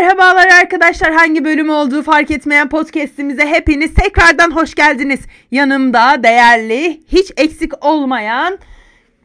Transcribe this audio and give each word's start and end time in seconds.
Merhabalar 0.00 0.48
arkadaşlar. 0.48 1.12
Hangi 1.12 1.44
bölüm 1.44 1.70
olduğu 1.70 2.02
fark 2.02 2.30
etmeyen 2.30 2.68
podcast'imize 2.68 3.46
hepiniz 3.46 3.94
tekrardan 3.94 4.50
hoş 4.50 4.74
geldiniz. 4.74 5.20
Yanımda 5.50 6.22
değerli, 6.22 7.00
hiç 7.08 7.32
eksik 7.36 7.84
olmayan 7.84 8.58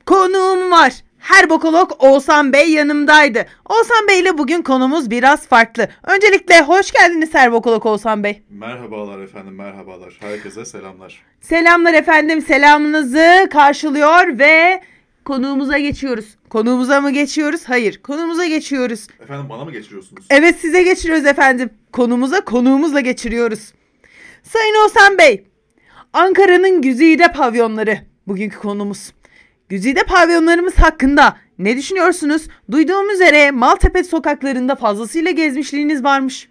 konuğum 0.06 0.72
var. 0.72 0.94
Her 1.20 1.50
bokolog 1.50 1.92
Oğuzhan 2.00 2.54
Bey 2.54 2.72
yanımdaydı. 2.72 3.46
Oğuzhan 3.70 4.08
Bey 4.08 4.20
ile 4.20 4.38
bugün 4.38 4.62
konumuz 4.62 5.12
biraz 5.12 5.48
farklı. 5.48 5.88
Öncelikle 6.04 6.62
hoş 6.62 6.92
geldiniz 6.92 7.34
Her 7.34 7.52
bokolog 7.52 7.86
Oğuzhan 7.86 8.24
Bey. 8.24 8.42
Merhabalar 8.50 9.20
efendim, 9.20 9.56
merhabalar. 9.56 10.18
Herkese 10.20 10.66
selamlar. 10.66 11.24
Selamlar 11.42 11.94
efendim. 11.94 12.42
Selamınızı 12.42 13.50
karşılıyor 13.52 14.40
ve 14.40 14.82
konuğumuza 15.26 15.78
geçiyoruz. 15.78 16.26
Konuğumuza 16.50 17.02
mı 17.02 17.12
geçiyoruz? 17.12 17.62
Hayır. 17.66 18.02
Konumuza 18.02 18.46
geçiyoruz. 18.46 19.08
Efendim 19.24 19.50
bana 19.50 19.66
mı 19.66 19.72
geçiriyorsunuz? 19.72 20.26
Evet 20.30 20.56
size 20.60 20.84
geçiriyoruz 20.84 21.26
efendim. 21.26 21.70
Konumuza 21.94 22.42
konuğumuzla 22.42 23.00
geçiriyoruz. 23.00 23.74
Sayın 24.44 24.76
Oğuzhan 24.84 25.18
Bey, 25.18 25.44
Ankara'nın 26.14 26.82
güzide 26.82 27.32
pavyonları 27.32 27.98
bugünkü 28.28 28.60
konumuz. 28.60 29.12
Güzide 29.70 30.04
pavyonlarımız 30.04 30.76
hakkında 30.76 31.38
ne 31.60 31.78
düşünüyorsunuz? 31.78 32.48
Duyduğum 32.72 33.10
üzere 33.10 33.52
Maltepe 33.52 34.04
sokaklarında 34.04 34.76
fazlasıyla 34.76 35.32
gezmişliğiniz 35.32 36.04
varmış. 36.04 36.50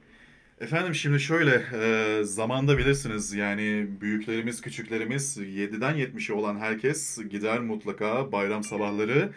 Efendim 0.61 0.95
şimdi 0.95 1.21
şöyle, 1.21 1.63
e, 1.75 2.25
zamanda 2.25 2.79
bilirsiniz 2.79 3.33
yani 3.33 3.87
büyüklerimiz, 4.01 4.61
küçüklerimiz 4.61 5.37
7'den 5.39 5.97
70'e 5.97 6.35
olan 6.35 6.59
herkes 6.59 7.19
gider 7.31 7.61
mutlaka 7.61 8.33
bayram 8.33 8.65
sabahları 8.65 9.33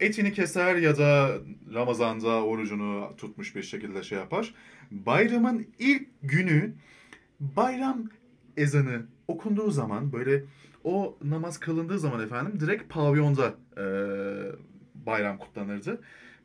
etini 0.00 0.32
keser 0.32 0.76
ya 0.76 0.98
da 0.98 1.38
Ramazan'da 1.74 2.44
orucunu 2.44 3.14
tutmuş 3.16 3.56
bir 3.56 3.62
şekilde 3.62 4.02
şey 4.02 4.18
yapar. 4.18 4.54
Bayramın 4.90 5.66
ilk 5.78 6.06
günü 6.22 6.72
bayram 7.40 8.04
ezanı 8.56 9.06
okunduğu 9.28 9.70
zaman 9.70 10.12
böyle 10.12 10.44
o 10.84 11.18
namaz 11.24 11.60
kılındığı 11.60 11.98
zaman 11.98 12.24
efendim 12.24 12.60
direkt 12.60 12.92
pavyonda 12.92 13.54
e, 13.76 13.84
bayram 15.06 15.38
kutlanırdı. 15.38 16.00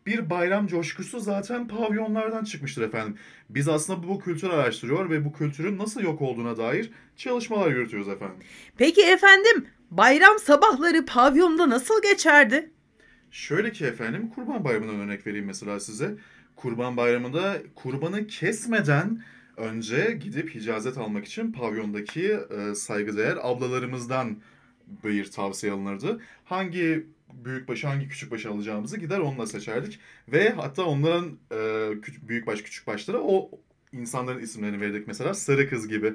Bir 0.05 0.29
bayram 0.29 0.67
coşkusu 0.67 1.19
zaten 1.19 1.67
pavyonlardan 1.67 2.43
çıkmıştır 2.43 2.81
efendim. 2.81 3.17
Biz 3.49 3.67
aslında 3.67 4.07
bu 4.07 4.19
kültürü 4.19 4.51
araştırıyor 4.51 5.09
ve 5.09 5.25
bu 5.25 5.33
kültürün 5.33 5.77
nasıl 5.77 6.01
yok 6.01 6.21
olduğuna 6.21 6.57
dair 6.57 6.91
çalışmalar 7.17 7.71
yürütüyoruz 7.71 8.09
efendim. 8.09 8.37
Peki 8.77 9.01
efendim, 9.01 9.67
bayram 9.91 10.39
sabahları 10.39 11.05
pavyonda 11.05 11.69
nasıl 11.69 12.01
geçerdi? 12.01 12.71
Şöyle 13.31 13.71
ki 13.71 13.85
efendim 13.85 14.29
kurban 14.35 14.63
bayramından 14.63 14.99
örnek 14.99 15.27
vereyim 15.27 15.45
mesela 15.45 15.79
size. 15.79 16.15
Kurban 16.55 16.97
bayramında 16.97 17.57
kurbanı 17.75 18.27
kesmeden 18.27 19.23
önce 19.57 20.19
gidip 20.23 20.55
icazet 20.55 20.97
almak 20.97 21.25
için 21.25 21.51
pavyondaki 21.51 22.39
e, 22.57 22.75
saygıdeğer 22.75 23.37
ablalarımızdan 23.41 24.37
bir 24.87 25.31
tavsiye 25.31 25.73
alınırdı. 25.73 26.21
Hangi 26.45 27.07
büyükbaşı 27.33 27.87
hangi 27.87 28.07
küçükbaşı 28.07 28.49
alacağımızı 28.49 28.97
gider 28.97 29.19
onunla 29.19 29.47
seçerdik. 29.47 29.99
Ve 30.27 30.49
hatta 30.49 30.83
onların 30.83 31.37
e, 31.51 31.55
küç- 32.01 32.27
büyükbaş 32.27 32.61
küçükbaşlara 32.61 33.17
o 33.21 33.51
insanların 33.91 34.41
isimlerini 34.41 34.81
verirdik 34.81 35.07
mesela 35.07 35.33
sarı 35.33 35.69
kız 35.69 35.87
gibi. 35.87 36.13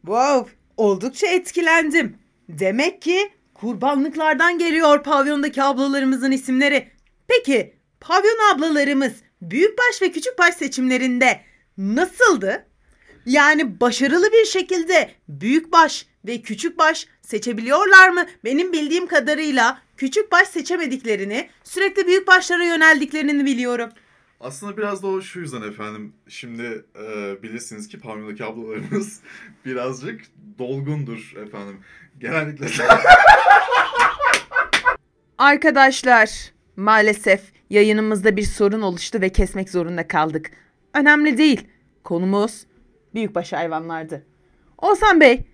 Wow, 0.00 0.52
oldukça 0.76 1.26
etkilendim. 1.26 2.16
Demek 2.48 3.02
ki 3.02 3.30
kurbanlıklardan 3.54 4.58
geliyor 4.58 5.02
pavyondaki 5.02 5.62
ablalarımızın 5.62 6.30
isimleri. 6.30 6.88
Peki, 7.28 7.74
pavyon 8.00 8.54
ablalarımız 8.54 9.12
büyükbaş 9.42 10.02
ve 10.02 10.10
küçükbaş 10.12 10.54
seçimlerinde 10.54 11.40
nasıldı? 11.78 12.66
Yani 13.26 13.80
başarılı 13.80 14.32
bir 14.32 14.44
şekilde 14.44 15.10
büyükbaş 15.28 16.06
ve 16.26 16.42
küçükbaş 16.42 17.06
seçebiliyorlar 17.22 18.08
mı? 18.08 18.26
Benim 18.44 18.72
bildiğim 18.72 19.06
kadarıyla 19.06 19.82
küçükbaş 19.96 20.48
seçemediklerini, 20.48 21.50
sürekli 21.64 22.06
büyükbaşlara 22.06 22.64
yöneldiklerini 22.64 23.44
biliyorum. 23.44 23.90
Aslında 24.40 24.76
biraz 24.76 25.02
da 25.02 25.06
o 25.06 25.20
şu 25.20 25.40
yüzden 25.40 25.62
efendim. 25.62 26.12
Şimdi 26.28 26.84
e, 26.96 27.42
bilirsiniz 27.42 27.88
ki 27.88 28.00
pavyondaki 28.00 28.44
ablalarımız 28.44 29.20
birazcık 29.64 30.20
dolgundur 30.58 31.34
efendim. 31.46 31.80
Genellikle 32.18 32.66
Arkadaşlar, 35.38 36.52
maalesef 36.76 37.40
yayınımızda 37.70 38.36
bir 38.36 38.42
sorun 38.42 38.80
oluştu 38.80 39.20
ve 39.20 39.28
kesmek 39.28 39.70
zorunda 39.70 40.08
kaldık. 40.08 40.50
Önemli 40.94 41.38
değil. 41.38 41.68
Konumuz 42.04 42.66
büyükbaş 43.14 43.52
hayvanlardı. 43.52 44.26
Oğuzhan 44.78 45.20
Bey, 45.20 45.44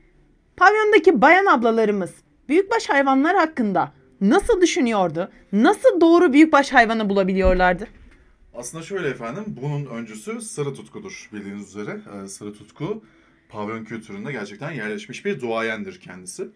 pavyondaki 0.57 1.21
bayan 1.23 1.47
ablalarımız 1.47 2.15
büyükbaş 2.49 2.89
hayvanlar 2.89 3.37
hakkında 3.37 3.93
nasıl 4.21 4.61
düşünüyordu? 4.61 5.31
Nasıl 5.53 6.01
doğru 6.01 6.33
büyükbaş 6.33 6.73
hayvanı 6.73 7.09
bulabiliyorlardı? 7.11 7.87
aslında 8.57 8.85
şöyle 8.85 9.09
efendim. 9.09 9.45
Bunun 9.63 9.87
öncüsü 9.87 10.41
sarı 10.41 10.75
tutkudur 10.75 11.29
bildiğiniz 11.33 11.69
üzere. 11.69 12.01
E, 12.25 12.29
sarı 12.29 12.53
tutku 12.53 13.05
pavyon 13.49 13.85
kültüründe 13.85 14.33
gerçekten 14.33 14.73
yerleşmiş 14.73 15.25
bir 15.25 15.41
duayendir 15.41 16.01
kendisi. 16.01 16.49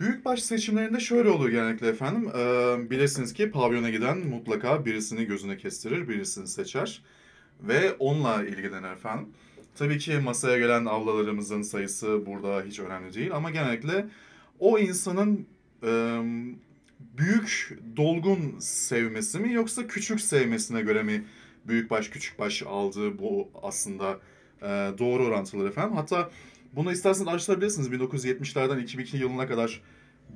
Büyükbaş 0.00 0.42
seçimlerinde 0.42 1.00
şöyle 1.00 1.28
olur 1.28 1.48
genellikle 1.48 1.88
efendim. 1.88 2.28
E, 2.38 2.90
bilirsiniz 2.90 3.32
ki 3.32 3.50
pavyona 3.50 3.90
giden 3.90 4.18
mutlaka 4.18 4.86
birisini 4.86 5.24
gözüne 5.24 5.56
kestirir, 5.56 6.08
birisini 6.08 6.48
seçer. 6.48 7.02
Ve 7.60 7.92
onunla 7.98 8.44
ilgilenir 8.44 8.92
efendim. 8.92 9.28
Tabii 9.74 9.98
ki 9.98 10.18
masaya 10.18 10.58
gelen 10.58 10.84
avlalarımızın 10.84 11.62
sayısı 11.62 12.26
burada 12.26 12.62
hiç 12.62 12.80
önemli 12.80 13.14
değil. 13.14 13.34
Ama 13.34 13.50
genellikle 13.50 14.06
o 14.58 14.78
insanın 14.78 15.46
e, 15.82 16.20
büyük, 17.00 17.78
dolgun 17.96 18.58
sevmesi 18.58 19.38
mi 19.38 19.52
yoksa 19.52 19.86
küçük 19.86 20.20
sevmesine 20.20 20.82
göre 20.82 21.02
mi 21.02 21.24
büyükbaş 21.64 22.08
küçükbaş 22.08 22.62
aldığı 22.62 23.18
bu 23.18 23.50
aslında 23.62 24.20
e, 24.62 24.66
doğru 24.98 25.24
orantılar 25.24 25.66
efendim. 25.66 25.96
Hatta 25.96 26.30
bunu 26.72 26.92
isterseniz 26.92 27.28
araştırabilirsiniz. 27.28 27.88
1970'lerden 27.88 28.82
2002 28.82 29.16
yılına 29.16 29.46
kadar 29.46 29.82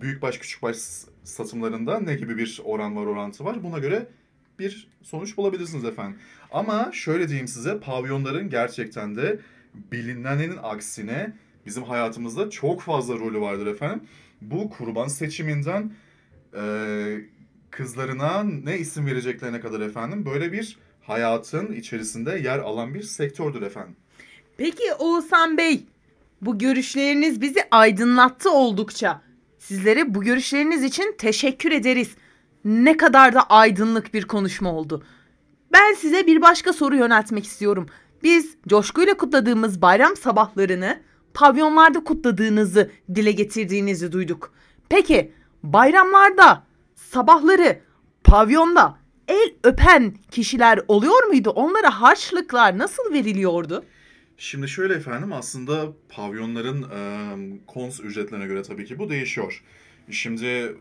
büyükbaş 0.00 0.38
küçükbaş 0.38 0.76
satımlarında 1.24 2.00
ne 2.00 2.14
gibi 2.14 2.38
bir 2.38 2.60
oran 2.64 2.96
var 2.96 3.06
orantı 3.06 3.44
var. 3.44 3.62
Buna 3.64 3.78
göre 3.78 4.08
bir 4.58 4.88
sonuç 5.02 5.36
bulabilirsiniz 5.36 5.84
efendim. 5.84 6.18
Ama 6.50 6.90
şöyle 6.92 7.28
diyeyim 7.28 7.48
size 7.48 7.80
pavyonların 7.80 8.50
gerçekten 8.50 9.16
de 9.16 9.40
bilinenin 9.74 10.58
aksine 10.62 11.32
bizim 11.66 11.82
hayatımızda 11.82 12.50
çok 12.50 12.80
fazla 12.80 13.14
rolü 13.14 13.40
vardır 13.40 13.66
efendim. 13.66 14.02
Bu 14.40 14.70
kurban 14.70 15.08
seçiminden 15.08 15.92
e, 16.56 16.64
kızlarına 17.70 18.42
ne 18.42 18.78
isim 18.78 19.06
vereceklerine 19.06 19.60
kadar 19.60 19.80
efendim 19.80 20.26
böyle 20.26 20.52
bir 20.52 20.78
hayatın 21.02 21.72
içerisinde 21.72 22.30
yer 22.30 22.58
alan 22.58 22.94
bir 22.94 23.02
sektördür 23.02 23.62
efendim. 23.62 23.96
Peki 24.56 24.92
Oğuzhan 24.98 25.58
Bey, 25.58 25.86
bu 26.42 26.58
görüşleriniz 26.58 27.40
bizi 27.40 27.60
aydınlattı 27.70 28.50
oldukça. 28.50 29.22
Sizlere 29.58 30.14
bu 30.14 30.22
görüşleriniz 30.22 30.84
için 30.84 31.14
teşekkür 31.18 31.72
ederiz. 31.72 32.10
Ne 32.64 32.96
kadar 32.96 33.34
da 33.34 33.42
aydınlık 33.42 34.14
bir 34.14 34.24
konuşma 34.24 34.72
oldu. 34.72 35.04
Ben 35.72 35.94
size 35.94 36.26
bir 36.26 36.42
başka 36.42 36.72
soru 36.72 36.96
yöneltmek 36.96 37.44
istiyorum. 37.44 37.86
Biz 38.22 38.56
coşkuyla 38.68 39.16
kutladığımız 39.16 39.82
bayram 39.82 40.16
sabahlarını 40.16 41.00
pavyonlarda 41.34 42.04
kutladığınızı, 42.04 42.90
dile 43.14 43.32
getirdiğinizi 43.32 44.12
duyduk. 44.12 44.52
Peki 44.88 45.32
bayramlarda 45.62 46.64
sabahları 46.94 47.80
pavyonda 48.24 48.98
el 49.28 49.54
öpen 49.64 50.14
kişiler 50.30 50.80
oluyor 50.88 51.24
muydu? 51.24 51.50
Onlara 51.50 52.00
harçlıklar 52.00 52.78
nasıl 52.78 53.12
veriliyordu? 53.12 53.84
Şimdi 54.36 54.68
şöyle 54.68 54.94
efendim 54.94 55.32
aslında 55.32 55.92
pavyonların 56.08 56.82
e, 56.82 57.60
kons 57.66 58.00
ücretlerine 58.00 58.46
göre 58.46 58.62
tabii 58.62 58.84
ki 58.84 58.98
bu 58.98 59.10
değişiyor. 59.10 59.62
Şimdi 60.10 60.76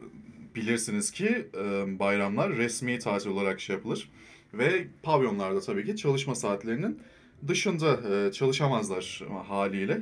bilirsiniz 0.55 1.11
ki 1.11 1.47
e, 1.57 1.99
bayramlar 1.99 2.51
resmi 2.51 2.99
tatil 2.99 3.29
olarak 3.29 3.61
şey 3.61 3.75
yapılır. 3.75 4.09
Ve 4.53 4.87
pavyonlarda 5.03 5.61
tabii 5.61 5.85
ki 5.85 5.95
çalışma 5.95 6.35
saatlerinin 6.35 6.99
dışında 7.47 7.99
e, 8.13 8.31
çalışamazlar 8.31 9.21
haliyle. 9.47 10.01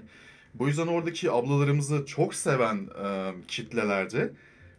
Bu 0.54 0.68
yüzden 0.68 0.88
oradaki 0.88 1.32
ablalarımızı 1.32 2.06
çok 2.06 2.36
seven 2.36 2.90
e, 3.06 3.32
kitlelerde 3.48 4.32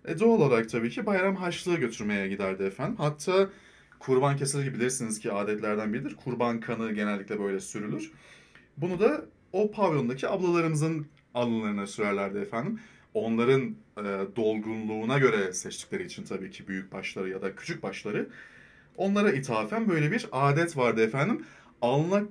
e, 0.05 0.19
doğal 0.19 0.41
olarak 0.41 0.71
tabii 0.71 0.91
ki 0.91 1.07
bayram 1.07 1.37
harçlığı 1.37 1.77
götürmeye 1.77 2.29
giderdi 2.29 2.63
efendim. 2.63 2.97
Hatta 2.99 3.49
kurban 3.99 4.37
kesilir 4.37 4.75
bilirsiniz 4.75 5.21
ki 5.21 5.33
adetlerden 5.33 5.93
biridir. 5.93 6.17
Kurban 6.17 6.61
kanı 6.61 6.93
genellikle 6.93 7.41
böyle 7.41 7.61
sürülür. 7.61 8.13
Bunu 8.77 9.01
da 9.01 9.25
o 9.53 9.71
pavyondaki 9.71 10.29
ablalarımızın 10.29 11.07
alınlarına 11.35 11.87
sürerlerdi 11.87 12.39
efendim. 12.39 12.81
Onların 13.15 13.77
e, 13.99 14.05
dolgunluğuna 14.37 15.19
göre 15.19 15.53
seçtikleri 15.53 16.05
için 16.05 16.25
tabii 16.25 16.51
ki 16.51 16.69
büyük 16.69 16.93
başları 16.93 17.29
ya 17.29 17.43
da 17.43 17.57
küçük 17.57 17.83
başları 17.83 18.29
Onlara 19.01 19.33
ithafen 19.33 19.89
böyle 19.89 20.13
bir 20.13 20.27
adet 20.33 20.77
vardı 20.77 21.05
efendim. 21.05 21.45
Alnına 21.83 22.23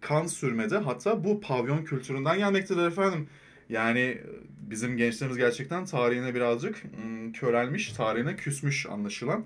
kan 0.00 0.26
sürmede 0.26 0.76
hatta 0.78 1.24
bu 1.24 1.40
pavyon 1.40 1.84
kültüründen 1.84 2.38
gelmektedir 2.38 2.86
efendim. 2.86 3.28
Yani 3.68 4.00
e, 4.00 4.22
bizim 4.70 4.96
gençlerimiz 4.96 5.38
gerçekten 5.38 5.84
tarihine 5.84 6.34
birazcık 6.34 6.84
hmm, 6.84 7.32
körelmiş, 7.32 7.92
tarihine 7.92 8.36
küsmüş 8.36 8.86
anlaşılan. 8.86 9.44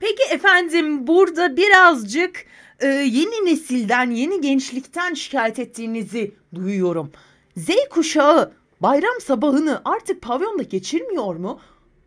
Peki 0.00 0.22
efendim 0.30 1.06
burada 1.06 1.56
birazcık 1.56 2.44
e, 2.80 2.86
yeni 2.86 3.46
nesilden, 3.46 4.10
yeni 4.10 4.40
gençlikten 4.40 5.14
şikayet 5.14 5.58
ettiğinizi 5.58 6.34
duyuyorum. 6.54 7.12
Z 7.56 7.70
kuşağı 7.90 8.52
bayram 8.80 9.20
sabahını 9.20 9.82
artık 9.84 10.22
pavyonda 10.22 10.62
geçirmiyor 10.62 11.36
mu? 11.36 11.60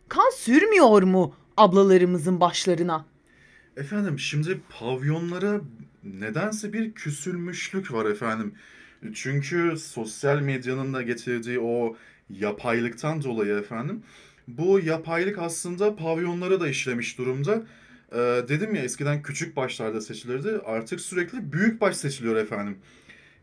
Kan 0.07 0.31
sürmüyor 0.35 1.03
mu 1.03 1.35
ablalarımızın 1.57 2.39
başlarına? 2.39 3.05
Efendim 3.77 4.19
şimdi 4.19 4.61
pavyonlara 4.79 5.61
nedense 6.03 6.73
bir 6.73 6.93
küsülmüşlük 6.93 7.93
var 7.93 8.05
efendim. 8.05 8.53
Çünkü 9.13 9.77
sosyal 9.77 10.39
medyanın 10.39 10.93
da 10.93 11.01
getirdiği 11.01 11.59
o 11.59 11.95
yapaylıktan 12.29 13.23
dolayı 13.23 13.55
efendim. 13.55 14.03
Bu 14.47 14.79
yapaylık 14.79 15.37
aslında 15.39 15.95
pavyonlara 15.95 16.59
da 16.59 16.67
işlemiş 16.67 17.17
durumda. 17.17 17.63
Ee, 18.11 18.17
dedim 18.47 18.75
ya 18.75 18.81
eskiden 18.83 19.21
küçük 19.21 19.55
başlarda 19.55 20.01
seçilirdi. 20.01 20.59
Artık 20.65 21.01
sürekli 21.01 21.53
büyük 21.53 21.81
baş 21.81 21.95
seçiliyor 21.95 22.35
efendim. 22.35 22.77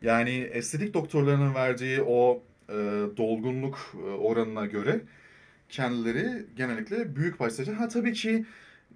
Yani 0.02 0.30
estetik 0.52 0.94
doktorlarının 0.94 1.54
verdiği 1.54 2.02
o 2.02 2.42
e, 2.68 2.74
dolgunluk 3.16 3.78
e, 3.94 3.98
oranına 3.98 4.66
göre 4.66 5.00
kendileri 5.68 6.46
genellikle 6.56 7.16
büyük 7.16 7.52
seçiyor. 7.52 7.76
Ha 7.76 7.88
tabii 7.88 8.12
ki 8.12 8.44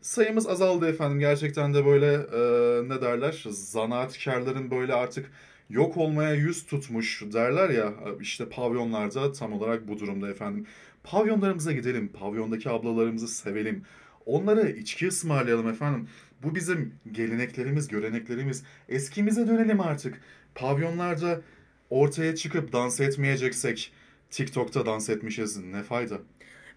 sayımız 0.00 0.46
azaldı 0.46 0.88
efendim. 0.88 1.20
Gerçekten 1.20 1.74
de 1.74 1.86
böyle 1.86 2.12
e, 2.14 2.88
ne 2.88 3.02
derler 3.02 3.44
zanaatkarların 3.50 4.70
böyle 4.70 4.94
artık 4.94 5.30
yok 5.70 5.96
olmaya 5.96 6.34
yüz 6.34 6.66
tutmuş 6.66 7.22
derler 7.32 7.70
ya 7.70 7.94
işte 8.20 8.48
pavyonlarda 8.48 9.32
tam 9.32 9.52
olarak 9.52 9.88
bu 9.88 9.98
durumda 9.98 10.30
efendim. 10.30 10.66
Pavyonlarımıza 11.04 11.72
gidelim, 11.72 12.08
pavyondaki 12.08 12.70
ablalarımızı 12.70 13.28
sevelim. 13.28 13.82
Onlara 14.26 14.68
içki 14.68 15.08
ısmarlayalım 15.08 15.68
efendim. 15.68 16.08
Bu 16.42 16.54
bizim 16.54 16.94
geleneklerimiz, 17.12 17.88
göreneklerimiz. 17.88 18.64
Eskimize 18.88 19.48
dönelim 19.48 19.80
artık. 19.80 20.20
Pavyonlarda 20.54 21.40
ortaya 21.90 22.36
çıkıp 22.36 22.72
dans 22.72 23.00
etmeyeceksek 23.00 23.92
TikTok'ta 24.30 24.86
dans 24.86 25.08
etmişiz 25.10 25.56
ne 25.56 25.82
fayda? 25.82 26.18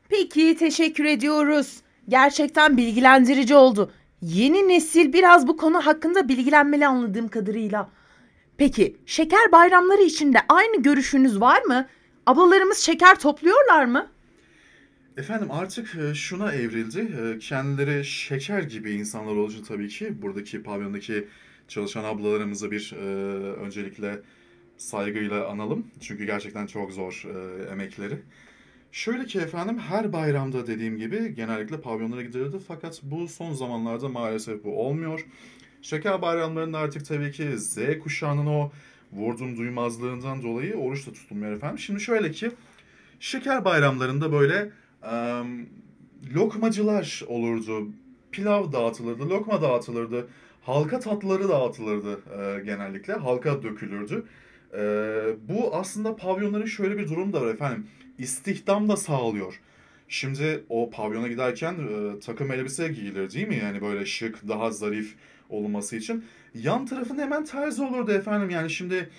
Peki 0.09 0.55
teşekkür 0.59 1.05
ediyoruz. 1.05 1.81
Gerçekten 2.09 2.77
bilgilendirici 2.77 3.55
oldu. 3.55 3.91
Yeni 4.21 4.67
nesil 4.67 5.13
biraz 5.13 5.47
bu 5.47 5.57
konu 5.57 5.85
hakkında 5.85 6.29
bilgilenmeli 6.29 6.87
anladığım 6.87 7.27
kadarıyla. 7.27 7.89
Peki 8.57 8.97
şeker 9.05 9.51
bayramları 9.51 10.01
için 10.01 10.33
de 10.33 10.37
aynı 10.49 10.83
görüşünüz 10.83 11.41
var 11.41 11.61
mı? 11.61 11.87
Ablalarımız 12.25 12.77
şeker 12.77 13.19
topluyorlar 13.19 13.85
mı? 13.85 14.07
Efendim 15.17 15.51
artık 15.51 15.95
e, 15.95 16.13
şuna 16.15 16.53
evrildi. 16.53 16.99
E, 16.99 17.39
Kendileri 17.39 18.05
şeker 18.05 18.63
gibi 18.63 18.91
insanlar 18.91 19.31
olunca 19.31 19.63
tabii 19.67 19.87
ki 19.87 20.21
buradaki 20.21 20.63
pavyondaki 20.63 21.27
çalışan 21.67 22.03
ablalarımızı 22.03 22.71
bir 22.71 22.93
e, 22.93 23.05
öncelikle 23.53 24.19
saygıyla 24.83 25.47
analım. 25.47 25.87
Çünkü 26.01 26.25
gerçekten 26.25 26.65
çok 26.67 26.91
zor 26.91 27.23
e, 27.25 27.63
emekleri. 27.71 28.17
Şöyle 28.91 29.25
ki 29.25 29.39
efendim 29.39 29.79
her 29.79 30.13
bayramda 30.13 30.67
dediğim 30.67 30.97
gibi 30.97 31.35
genellikle 31.35 31.81
pavyonlara 31.81 32.21
gidilirdi 32.21 32.57
fakat 32.67 32.99
bu 33.03 33.27
son 33.27 33.53
zamanlarda 33.53 34.09
maalesef 34.09 34.63
bu 34.63 34.81
olmuyor. 34.87 35.25
Şeker 35.81 36.21
bayramlarında 36.21 36.77
artık 36.77 37.05
tabii 37.05 37.31
ki 37.31 37.57
Z 37.57 37.77
kuşağının 38.03 38.45
o 38.45 38.71
vurdum 39.13 39.57
duymazlığından 39.57 40.43
dolayı 40.43 40.75
oruç 40.75 41.07
da 41.07 41.13
tutulmuyor 41.13 41.51
efendim. 41.51 41.79
Şimdi 41.79 42.01
şöyle 42.01 42.31
ki 42.31 42.51
şeker 43.19 43.65
bayramlarında 43.65 44.31
böyle 44.31 44.69
em, 45.11 45.65
lokmacılar 46.35 47.23
olurdu. 47.27 47.87
Pilav 48.31 48.71
dağıtılırdı, 48.71 49.29
lokma 49.29 49.61
dağıtılırdı. 49.61 50.27
Halka 50.61 50.99
tatlıları 50.99 51.49
dağıtılırdı 51.49 52.11
e, 52.13 52.63
genellikle. 52.65 53.13
Halka 53.13 53.63
dökülürdü. 53.63 54.25
E, 54.77 54.79
bu 55.49 55.75
aslında 55.75 56.15
pavyonların 56.15 56.65
şöyle 56.65 56.97
bir 56.97 57.09
durum 57.09 57.33
da 57.33 57.41
var 57.41 57.53
efendim. 57.53 57.87
İstihdam 58.17 58.89
da 58.89 58.97
sağlıyor. 58.97 59.59
Şimdi 60.07 60.63
o 60.69 60.89
pavyona 60.89 61.27
giderken 61.27 61.73
e, 61.73 62.19
takım 62.19 62.51
elbise 62.51 62.87
giyilir 62.87 63.31
değil 63.31 63.47
mi? 63.47 63.59
Yani 63.63 63.81
böyle 63.81 64.05
şık, 64.05 64.47
daha 64.47 64.71
zarif 64.71 65.15
olması 65.49 65.95
için. 65.95 66.25
Yan 66.55 66.85
tarafında 66.85 67.21
hemen 67.21 67.45
terzi 67.45 67.81
olurdu 67.81 68.11
efendim. 68.11 68.49
Yani 68.49 68.69
şimdi 68.69 69.09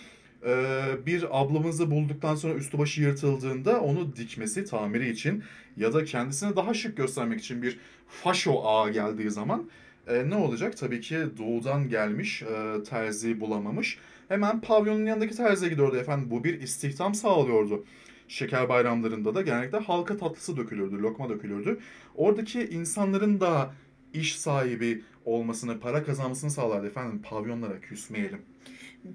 e, 0.46 0.84
bir 1.06 1.40
ablamızı 1.40 1.90
bulduktan 1.90 2.34
sonra 2.34 2.54
üstü 2.54 2.78
başı 2.78 3.02
yırtıldığında 3.02 3.80
onu 3.80 4.16
dikmesi, 4.16 4.64
tamiri 4.64 5.10
için 5.10 5.42
ya 5.76 5.92
da 5.92 6.04
kendisini 6.04 6.56
daha 6.56 6.74
şık 6.74 6.96
göstermek 6.96 7.40
için 7.40 7.62
bir 7.62 7.78
faşo 8.08 8.62
ağa 8.64 8.88
geldiği 8.88 9.30
zaman 9.30 9.70
e, 10.08 10.30
ne 10.30 10.36
olacak? 10.36 10.76
Tabii 10.76 11.00
ki 11.00 11.18
doğudan 11.38 11.88
gelmiş, 11.88 12.42
e, 12.42 12.82
terzi 12.82 13.40
bulamamış. 13.40 13.98
Hemen 14.28 14.60
pavyonun 14.60 15.06
yanındaki 15.06 15.36
terziye 15.36 15.70
gidiyordu 15.70 15.96
efendim. 15.96 16.30
Bu 16.30 16.44
bir 16.44 16.60
istihdam 16.60 17.14
sağlıyordu. 17.14 17.84
Şeker 18.28 18.68
bayramlarında 18.68 19.34
da 19.34 19.42
genellikle 19.42 19.78
halka 19.78 20.16
tatlısı 20.16 20.56
dökülürdü, 20.56 21.02
lokma 21.02 21.28
dökülürdü. 21.28 21.78
Oradaki 22.14 22.66
insanların 22.66 23.40
da 23.40 23.72
iş 24.14 24.36
sahibi 24.36 25.02
olmasını, 25.24 25.80
para 25.80 26.04
kazanmasını 26.04 26.50
sağlardı 26.50 26.86
efendim. 26.86 27.22
Pavyonlara 27.22 27.80
küsmeyelim. 27.80 28.38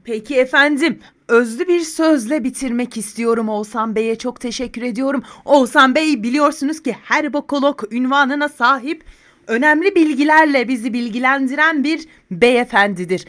Peki 0.03 0.35
efendim, 0.35 0.99
özlü 1.27 1.67
bir 1.67 1.79
sözle 1.79 2.43
bitirmek 2.43 2.97
istiyorum 2.97 3.49
Oğuzhan 3.49 3.95
Bey'e 3.95 4.17
çok 4.17 4.41
teşekkür 4.41 4.81
ediyorum. 4.81 5.23
Oğuzhan 5.45 5.95
Bey 5.95 6.23
biliyorsunuz 6.23 6.83
ki 6.83 6.95
her 7.03 7.33
bokolog 7.33 7.83
ünvanına 7.91 8.49
sahip 8.49 9.03
önemli 9.49 9.95
bilgilerle 9.95 10.67
bizi 10.67 10.93
bilgilendiren 10.93 11.83
bir 11.83 12.07
beyefendidir. 12.31 13.25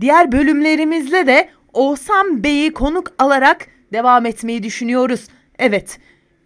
Diğer 0.00 0.32
bölümlerimizle 0.32 1.26
de 1.26 1.48
Oğuzhan 1.72 2.44
Bey'i 2.44 2.72
konuk 2.72 3.12
alarak 3.18 3.66
devam 3.92 4.26
etmeyi 4.26 4.62
düşünüyoruz. 4.62 5.28
Evet, 5.58 5.98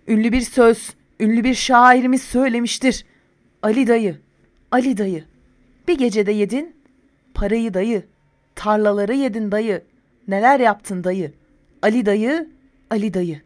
ünlü 0.09 0.33
bir 0.33 0.41
söz, 0.41 0.91
ünlü 1.21 1.45
bir 1.45 1.55
şairimiz 1.55 2.23
söylemiştir. 2.23 3.05
Ali 3.63 3.87
dayı, 3.87 4.17
Ali 4.71 4.99
dayı, 4.99 5.25
bir 5.89 5.99
gecede 5.99 6.33
yedin, 6.33 6.77
parayı 7.35 7.75
dayı, 7.75 8.03
tarlaları 8.55 9.15
yedin 9.15 9.53
dayı, 9.53 9.83
neler 10.29 10.61
yaptın 10.61 11.05
dayı. 11.05 11.33
Ali 11.83 12.07
dayı, 12.07 12.49
Ali 12.91 13.15
dayı. 13.15 13.41